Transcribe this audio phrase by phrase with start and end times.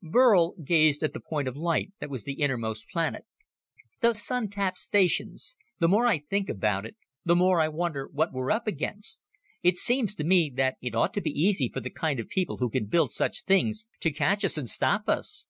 [0.00, 3.26] Burl gazed at the point of light that was the innermost planet.
[4.00, 5.56] "Those Sun tap stations...
[5.80, 9.20] The more I think about it, the more I wonder what we're up against.
[9.60, 12.58] It seems to me that it ought to be easy for the kind of people
[12.58, 15.46] who can build such things to catch us and stop us.